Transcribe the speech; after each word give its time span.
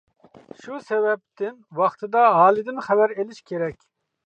شۇ 0.61 0.79
سەۋەبتىن 0.85 1.53
ۋاقتىدا 1.81 2.25
ھالىدىن 2.39 2.83
خەۋەر 2.89 3.17
ئېلىش 3.19 3.47
كېرەك. 3.53 3.89